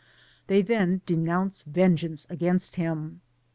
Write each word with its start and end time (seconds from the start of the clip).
They 0.47 0.63
then 0.63 1.01
denounce 1.05 1.61
vengeance 1.61 2.25
against 2.27 2.75
him. 2.75 3.21